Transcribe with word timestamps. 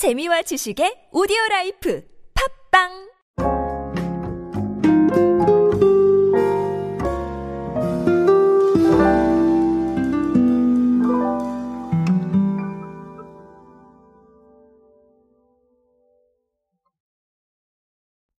재미와 0.00 0.40
지식의 0.40 1.10
오디오 1.12 1.36
라이프 1.50 2.02
팟빵 2.32 2.88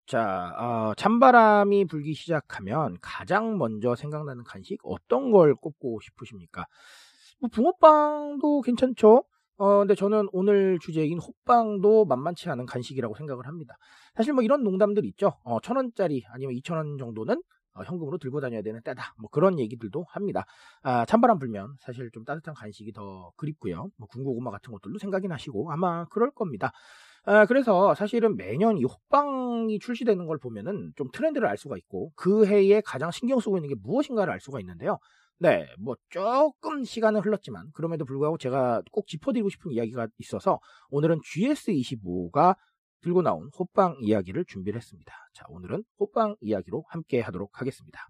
자, 0.08 0.56
어, 0.58 0.94
찬바람이 0.98 1.86
불기 1.86 2.16
시작하면 2.16 2.98
가장 3.04 3.60
먼저 3.60 3.94
생각나는 3.94 4.44
간식 4.46 4.80
어떤 4.82 5.30
걸 5.30 5.54
꼽고 5.54 6.00
싶으십니까? 6.02 6.66
뭐 7.40 7.52
붕어빵도 7.54 8.62
괜찮죠? 8.62 9.26
어, 9.62 9.78
근데 9.78 9.94
저는 9.94 10.28
오늘 10.32 10.80
주제인 10.80 11.20
호빵도 11.20 12.06
만만치 12.06 12.50
않은 12.50 12.66
간식이라고 12.66 13.14
생각을 13.14 13.46
합니다. 13.46 13.76
사실 14.16 14.34
뭐 14.34 14.42
이런 14.42 14.64
농담들 14.64 15.06
있죠. 15.06 15.34
어, 15.44 15.60
천 15.62 15.76
원짜리 15.78 16.24
아니면 16.30 16.56
이천 16.56 16.78
원 16.78 16.98
정도는 16.98 17.40
어, 17.76 17.84
현금으로 17.84 18.18
들고 18.18 18.42
다녀야 18.42 18.64
되는 18.64 18.82
때다. 18.82 19.14
뭐 19.20 19.30
그런 19.30 19.60
얘기들도 19.60 20.04
합니다. 20.10 20.46
아, 20.82 21.06
찬바람 21.06 21.38
불면 21.38 21.76
사실 21.80 22.10
좀 22.12 22.26
따뜻한 22.26 22.56
간식이 22.56 22.92
더 22.92 23.34
그립고요. 23.38 23.92
뭐 23.98 24.08
군고구마 24.08 24.50
같은 24.50 24.74
것들도 24.74 24.98
생각이 24.98 25.28
나시고 25.28 25.72
아마 25.72 26.06
그럴 26.06 26.32
겁니다. 26.32 26.72
아, 27.26 27.46
그래서 27.46 27.94
사실은 27.94 28.38
매년 28.38 28.80
이 28.80 28.84
호빵이 28.84 29.78
출시되는 29.78 30.26
걸 30.26 30.40
보면은 30.40 30.92
좀 30.96 31.08
트렌드를 31.14 31.48
알 31.48 31.56
수가 31.56 31.78
있고 31.78 32.12
그 32.16 32.48
해에 32.48 32.82
가장 32.82 33.12
신경 33.12 33.40
쓰고 33.40 33.60
있는 33.60 33.70
게 33.70 33.76
무엇인가를 33.80 34.34
알 34.34 34.40
수가 34.40 34.60
있는데요. 34.60 34.98
네, 35.42 35.66
뭐 35.80 35.96
조금 36.10 36.84
시간은 36.84 37.22
흘렀지만 37.22 37.72
그럼에도 37.74 38.06
불구하고 38.06 38.38
제가 38.38 38.84
꼭 38.92 39.08
짚어드리고 39.08 39.50
싶은 39.50 39.72
이야기가 39.72 40.08
있어서 40.20 40.60
오늘은 40.92 41.20
GS25가 41.22 42.56
들고 43.02 43.24
나온 43.24 43.50
호빵 43.58 43.98
이야기를 44.02 44.46
준비를 44.46 44.78
했습니다. 44.78 45.12
자, 45.34 45.46
오늘은 45.50 45.84
호빵 46.00 46.36
이야기로 46.42 46.84
함께 46.90 47.22
하도록 47.22 47.50
하겠습니다. 47.60 48.08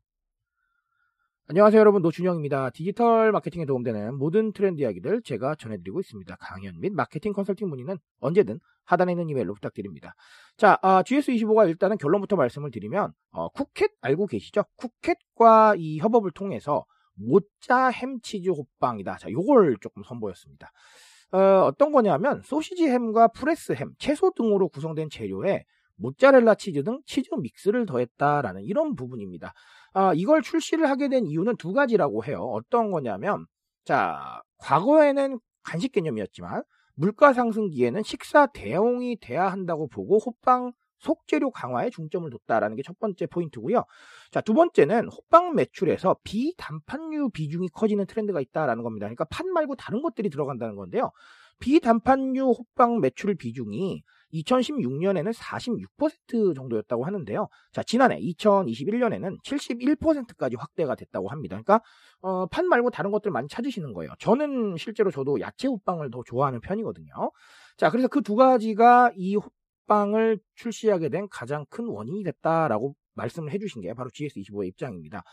안녕하세요 1.48 1.80
여러분 1.80 2.02
노준영입니다. 2.02 2.72
디지털 2.72 3.32
마케팅에 3.32 3.64
도움되는 3.64 4.14
모든 4.18 4.52
트렌드 4.52 4.82
이야기들 4.82 5.22
제가 5.22 5.56
전해드리고 5.56 6.02
있습니다. 6.02 6.36
강연 6.36 6.82
및 6.82 6.92
마케팅 6.92 7.32
컨설팅 7.32 7.70
문의는 7.70 7.98
언제든 8.20 8.60
하단에 8.84 9.14
있는 9.14 9.30
이메일로 9.30 9.54
부탁드립니다. 9.54 10.16
자, 10.58 10.78
아, 10.82 11.02
GS25가 11.04 11.70
일단은 11.70 11.98
결론부터 11.98 12.36
말씀을 12.36 12.72
드리면 12.72 13.14
어, 13.32 13.48
쿠켓 13.48 13.92
알고 14.02 14.28
계시죠? 14.28 14.66
쿠켓과 14.76 15.76
이 15.78 16.00
협업을 16.00 16.32
통해서 16.32 16.84
모짜 17.14 17.90
햄치즈 17.90 18.50
호빵이다. 18.50 19.18
자, 19.18 19.32
요걸 19.32 19.78
조금 19.82 20.04
선보였습니다. 20.04 20.72
어, 21.34 21.38
어떤 21.66 21.92
거냐면 21.92 22.42
소시지 22.44 22.88
햄과 22.88 23.30
프레스 23.30 23.74
햄, 23.74 23.94
채소 24.00 24.32
등으로 24.36 24.68
구성된 24.70 25.10
재료에 25.10 25.64
모짜렐라 25.96 26.56
치즈 26.56 26.84
등 26.84 27.00
치즈 27.06 27.30
믹스를 27.36 27.86
더했다라는 27.86 28.64
이런 28.64 28.96
부분입니다. 28.96 29.54
아, 29.94 30.14
이걸 30.16 30.42
출시를 30.42 30.90
하게 30.90 31.10
된 31.10 31.26
이유는 31.28 31.58
두 31.58 31.74
가지라고 31.74 32.26
해요. 32.26 32.42
어떤 32.42 32.92
거냐면, 32.92 33.46
자, 33.86 34.42
과거에는 34.58 35.40
간식 35.64 35.92
개념이었지만, 35.92 36.64
물가 36.96 37.34
상승기에는 37.34 38.04
식사 38.04 38.48
대용이 38.48 39.18
돼야 39.20 39.48
한다고 39.48 39.88
보고 39.88 40.18
호빵 40.18 40.72
속재료 41.02 41.52
강화에 41.52 41.90
중점을 41.90 42.30
뒀다라는 42.30 42.76
게 42.76 42.84
첫 42.84 43.00
번째 43.00 43.26
포인트고요. 43.28 43.84
자, 44.32 44.42
두 44.42 44.54
번째는 44.54 45.08
호빵 45.10 45.56
매출에서 45.56 46.18
비단판류 46.24 47.30
비중이 47.32 47.70
커지는 47.70 48.06
트렌드가 48.06 48.42
있다라는 48.42 48.84
겁니다. 48.84 49.06
그러니까 49.06 49.26
판 49.26 49.48
말고 49.52 49.76
다른 49.76 50.02
것들이 50.02 50.30
들어간다는 50.30 50.76
건데요. 50.76 51.12
비단판류 51.60 52.52
호빵 52.52 53.00
매출 53.02 53.36
비중이 53.36 54.02
2016년에는 54.34 55.34
46% 55.34 56.56
정도였다고 56.56 57.06
하는데요. 57.06 57.48
자, 57.72 57.84
지난해 57.84 58.20
2021년에는 58.20 59.38
71%까지 59.44 60.56
확대가 60.58 60.96
됐다고 60.96 61.30
합니다. 61.30 61.56
그러니까 61.62 61.82
어, 62.22 62.46
판 62.48 62.68
말고 62.68 62.90
다른 62.90 63.12
것들 63.12 63.30
많이 63.32 63.48
찾으시는 63.48 63.94
거예요. 63.94 64.12
저는 64.20 64.78
실제로 64.78 65.12
저도 65.12 65.40
야채 65.42 65.68
호빵을 65.68 66.12
더 66.12 66.24
좋아하는 66.26 66.62
편이거든요. 66.62 67.14
자, 67.78 67.90
그래서 67.90 68.08
그 68.08 68.22
두 68.22 68.36
가지가 68.36 69.12
이호 69.18 69.42
빵을 69.88 70.40
출시하게 70.56 71.10
된 71.10 71.28
가장 71.30 71.66
큰 71.70 71.86
원인이 71.88 72.24
됐다라고 72.24 72.96
말씀을 73.16 73.52
해주신 73.52 73.82
게 73.82 73.94
바로 73.94 74.10
GS25의 74.10 74.68
입장입니다. 74.68 75.24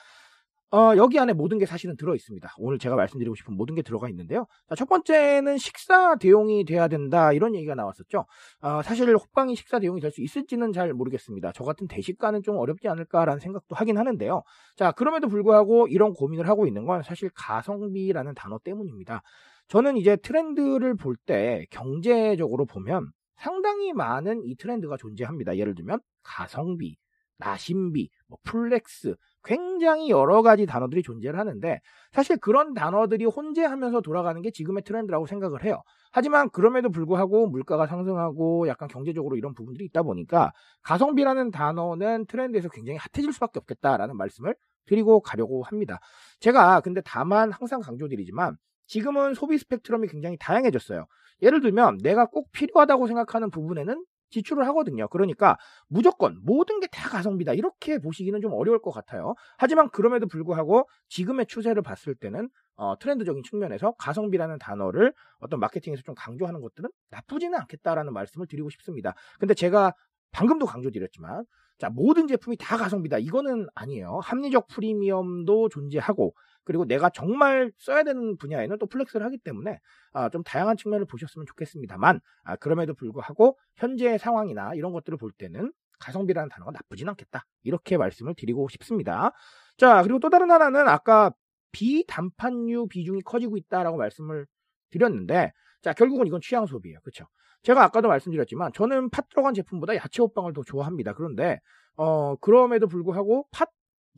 어, 0.71 0.93
여기 0.99 1.19
안에 1.19 1.33
모든 1.33 1.57
게 1.57 1.65
사실은 1.65 1.97
들어 1.97 2.15
있습니다. 2.15 2.47
오늘 2.59 2.79
제가 2.79 2.95
말씀드리고 2.95 3.35
싶은 3.37 3.55
모든 3.57 3.75
게 3.75 3.81
들어가 3.81 4.07
있는데요. 4.11 4.47
자, 4.69 4.75
첫 4.75 4.87
번째는 4.87 5.57
식사 5.57 6.17
대용이 6.17 6.67
돼야 6.67 6.89
된다 6.89 7.33
이런 7.33 7.55
얘기가 7.55 7.75
나왔었죠. 7.75 8.27
어, 8.61 8.83
사실 8.83 9.17
호빵이 9.17 9.55
식사 9.57 9.79
대용이 9.79 10.03
될 10.03 10.11
수 10.11 10.21
있을지는 10.21 10.73
잘 10.75 10.93
모르겠습니다. 10.93 11.53
저 11.53 11.65
같은 11.65 11.87
대식가는 11.89 12.43
좀 12.43 12.59
어렵지 12.59 12.87
않을까라는 12.87 13.41
생각도 13.41 13.77
하긴 13.77 13.97
하는데요. 13.97 14.43
자, 14.77 14.93
그럼에도 14.93 15.29
불구하고 15.29 15.87
이런 15.89 16.13
고민을 16.13 16.47
하고 16.49 16.67
있는 16.67 16.85
건 16.85 17.03
사실 17.03 17.31
가성비라는 17.35 18.35
단어 18.35 18.59
때문입니다. 18.59 19.23
저는 19.69 19.97
이제 19.97 20.17
트렌드를 20.17 20.97
볼 20.97 21.17
때 21.25 21.65
경제적으로 21.71 22.67
보면 22.67 23.11
상당히 23.39 23.93
많은 23.93 24.43
이 24.45 24.57
트렌드가 24.57 24.97
존재합니다. 24.97 25.57
예를 25.57 25.75
들면 25.75 26.01
가성비, 26.23 26.97
나심비, 27.39 28.11
뭐 28.27 28.39
flex, 28.43 29.15
굉장히 29.45 30.11
여러 30.11 30.43
가지 30.43 30.67
단어들이 30.67 31.03
존재를 31.03 31.39
하는데 31.39 31.81
사실 32.13 32.37
그런 32.37 32.75
단어들이 32.75 33.25
혼재하면서 33.25 34.01
돌아가는 34.01 34.41
게 34.43 34.51
지금의 34.51 34.83
트렌드라고 34.83 35.27
생각을 35.27 35.65
해요. 35.65 35.83
하지만 36.11 36.51
그럼에도 36.51 36.91
불구하고 36.91 37.47
물가가 37.49 37.87
상승하고 37.87 38.67
약간 38.69 38.89
경제적으로 38.89 39.37
이런 39.37 39.55
부분들이 39.55 39.85
있다 39.87 40.03
보니까 40.03 40.53
가성비라는 40.83 41.51
단어는 41.51 42.27
트렌드에서 42.27 42.69
굉장히 42.69 42.99
핫해질 42.99 43.33
수밖에 43.33 43.61
없겠다라는 43.61 44.17
말씀을 44.17 44.55
드리고 44.87 45.21
가려고 45.21 45.63
합니다. 45.63 46.01
제가 46.41 46.81
근데 46.81 47.01
다만 47.05 47.53
항상 47.53 47.81
강조드리지만 47.81 48.57
지금은 48.87 49.35
소비 49.35 49.59
스펙트럼이 49.59 50.09
굉장히 50.09 50.37
다양해졌어요. 50.41 51.07
예를 51.43 51.61
들면 51.61 51.99
내가 52.03 52.27
꼭 52.27 52.51
필요하다고 52.53 53.07
생각하는 53.07 53.51
부분에는 53.51 54.05
지출을 54.31 54.67
하거든요. 54.69 55.09
그러니까 55.09 55.57
무조건 55.89 56.39
모든 56.45 56.81
게 56.81 56.89
다 56.93 57.09
가성비다. 57.09 57.55
이렇게 57.55 57.99
보시기는 57.99 58.41
좀 58.41 58.53
어려울 58.53 58.81
것 58.81 58.91
같아요. 58.91 59.35
하지만 59.57 59.89
그럼에도 59.91 60.27
불구하고 60.27 60.89
지금의 61.09 61.47
추세를 61.47 61.83
봤을 61.83 62.15
때는 62.15 62.49
어, 62.77 62.99
트렌드적인 62.99 63.43
측면에서 63.43 63.93
가성비라는 63.99 64.59
단어를 64.59 65.13
어떤 65.41 65.61
마케팅에서 65.61 66.03
좀 66.03 66.15
강조하는 66.15 66.61
것들은 66.61 66.91
나쁘지는 67.11 67.59
않겠다라는 67.59 68.13
말씀을 68.13 68.47
드리고 68.47 68.69
싶습니다. 68.71 69.15
근데 69.39 69.55
제가 69.55 69.93
방금도 70.33 70.67
강조드렸지만 70.67 71.45
자, 71.79 71.89
모든 71.91 72.27
제품이 72.27 72.57
다 72.57 72.77
가성비다. 72.77 73.19
이거는 73.19 73.69
아니에요. 73.75 74.19
합리적 74.23 74.67
프리미엄도 74.69 75.69
존재하고 75.69 76.35
그리고 76.65 76.85
내가 76.85 77.09
정말 77.09 77.73
써야 77.79 78.03
되는 78.03 78.37
분야에는 78.37 78.79
또 78.79 78.87
flex를 78.87 79.25
하기 79.27 79.39
때문에 79.39 79.79
아, 80.13 80.29
좀 80.29 80.43
다양한 80.43 80.77
측면을 80.77 81.07
보셨으면 81.07 81.47
좋겠습니다만 81.47 82.21
아, 82.45 82.57
그럼에도 82.57 82.95
불구하고 82.95 83.59
현재 83.77 84.19
상황이나 84.19 84.75
이런 84.75 84.93
것들을 84.93 85.17
볼 85.19 85.33
때는 85.33 85.73
가성비라는 86.01 86.49
단어가 86.49 86.73
나쁘진 86.73 87.09
않겠다. 87.09 87.45
이렇게 87.63 87.97
말씀을 87.97 88.35
드리고 88.35 88.69
싶습니다. 88.69 89.33
자, 89.77 90.03
그리고 90.03 90.19
또 90.19 90.31
다른 90.31 90.51
하나는 90.51 90.89
아까 90.89 91.33
비단팥류 91.73 92.89
비중이 92.89 93.23
커지고 93.23 93.57
있다라고 93.57 93.97
말씀을 93.97 94.47
드렸는데 94.91 95.53
자, 95.83 95.93
결국은 95.93 96.27
이건 96.27 96.41
취향 96.41 96.67
소비예요. 96.67 97.01
그렇죠? 97.01 97.27
제가 97.63 97.83
아까도 97.83 98.09
말씀드렸지만 98.09 98.73
저는 98.73 99.11
팥 99.11 99.29
들어간 99.29 99.55
제품보다 99.55 99.97
야채 99.97 100.23
호빵을 100.23 100.53
더 100.53 100.63
좋아합니다. 100.63 101.15
그런데 101.15 101.59
어, 101.97 102.37
그럼에도 102.37 102.87
불구하고 102.87 103.47
팥 103.51 103.71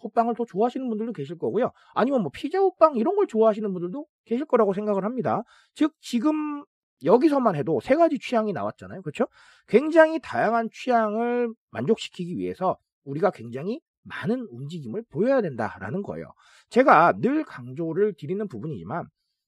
호빵을 0.02 0.34
더 0.34 0.44
좋아하시는 0.44 0.88
분들도 0.88 1.12
계실 1.12 1.38
거고요. 1.38 1.72
아니면 1.94 2.22
뭐 2.22 2.30
피자 2.32 2.58
호빵 2.58 2.96
이런 2.96 3.16
걸 3.16 3.26
좋아하시는 3.26 3.70
분들도 3.72 4.06
계실 4.24 4.46
거라고 4.46 4.72
생각을 4.72 5.04
합니다. 5.04 5.42
즉 5.74 5.92
지금 6.00 6.64
여기서만 7.04 7.54
해도 7.56 7.80
세 7.80 7.96
가지 7.96 8.18
취향이 8.18 8.52
나왔잖아요. 8.52 9.02
그렇죠? 9.02 9.26
굉장히 9.66 10.20
다양한 10.20 10.68
취향을 10.72 11.52
만족시키기 11.70 12.36
위해서 12.36 12.76
우리가 13.04 13.30
굉장히 13.30 13.80
많은 14.02 14.46
움직임을 14.50 15.04
보여야 15.10 15.40
된다라는 15.42 16.02
거예요. 16.02 16.26
제가 16.70 17.14
늘 17.20 17.44
강조를 17.44 18.14
드리는 18.18 18.46
부분이지만 18.48 19.06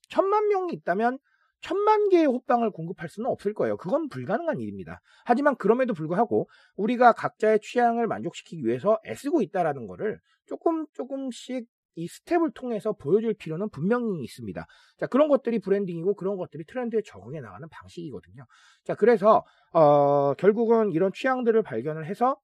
천만 0.08 0.48
명이 0.48 0.72
있다면 0.74 1.18
천만 1.62 2.08
개의 2.08 2.26
호빵을 2.26 2.70
공급할 2.70 3.08
수는 3.08 3.30
없을 3.30 3.54
거예요. 3.54 3.76
그건 3.76 4.08
불가능한 4.08 4.60
일입니다. 4.60 5.00
하지만 5.24 5.56
그럼에도 5.56 5.94
불구하고 5.94 6.48
우리가 6.76 7.12
각자의 7.12 7.60
취향을 7.60 8.06
만족시키기 8.06 8.64
위해서 8.64 8.98
애쓰고 9.06 9.42
있다라는 9.42 9.86
거를 9.86 10.18
조금 10.46 10.86
조금씩 10.92 11.66
이 11.94 12.06
스텝을 12.08 12.52
통해서 12.54 12.92
보여줄 12.92 13.34
필요는 13.34 13.68
분명히 13.70 14.22
있습니다. 14.22 14.66
자, 14.98 15.06
그런 15.06 15.28
것들이 15.28 15.58
브랜딩이고 15.58 16.14
그런 16.14 16.36
것들이 16.36 16.64
트렌드에 16.64 17.02
적응해 17.04 17.40
나가는 17.40 17.68
방식이거든요. 17.68 18.44
자, 18.84 18.94
그래서, 18.94 19.44
어, 19.72 20.34
결국은 20.34 20.92
이런 20.92 21.12
취향들을 21.12 21.62
발견을 21.62 22.06
해서 22.06 22.36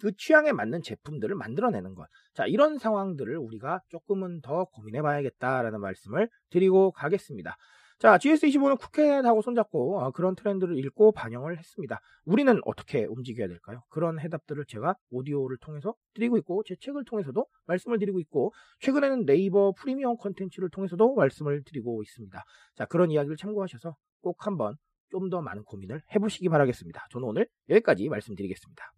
그 0.00 0.12
취향에 0.16 0.52
맞는 0.52 0.82
제품들을 0.82 1.34
만들어내는 1.34 1.94
것. 1.94 2.06
자, 2.32 2.46
이런 2.46 2.78
상황들을 2.78 3.36
우리가 3.36 3.80
조금은 3.88 4.40
더 4.40 4.64
고민해 4.66 5.02
봐야겠다라는 5.02 5.80
말씀을 5.80 6.30
드리고 6.50 6.92
가겠습니다. 6.92 7.56
자, 7.98 8.16
GS25는 8.16 8.78
쿠켓하고 8.78 9.42
손잡고 9.42 9.98
어, 9.98 10.10
그런 10.12 10.36
트렌드를 10.36 10.78
읽고 10.78 11.12
반영을 11.12 11.58
했습니다. 11.58 12.00
우리는 12.24 12.60
어떻게 12.64 13.04
움직여야 13.04 13.48
될까요? 13.48 13.82
그런 13.88 14.20
해답들을 14.20 14.64
제가 14.66 14.94
오디오를 15.10 15.56
통해서 15.58 15.94
드리고 16.14 16.38
있고 16.38 16.62
제 16.64 16.76
책을 16.78 17.04
통해서도 17.04 17.46
말씀을 17.66 17.98
드리고 17.98 18.20
있고 18.20 18.52
최근에는 18.80 19.26
네이버 19.26 19.72
프리미엄 19.72 20.16
컨텐츠를 20.16 20.70
통해서도 20.70 21.14
말씀을 21.14 21.64
드리고 21.64 22.02
있습니다. 22.04 22.44
자, 22.76 22.84
그런 22.84 23.10
이야기를 23.10 23.36
참고하셔서 23.36 23.96
꼭 24.20 24.46
한번 24.46 24.76
좀 25.10 25.30
더 25.30 25.40
많은 25.42 25.64
고민을 25.64 26.02
해보시기 26.14 26.48
바라겠습니다. 26.50 27.06
저는 27.10 27.26
오늘 27.26 27.48
여기까지 27.68 28.08
말씀드리겠습니다. 28.10 28.97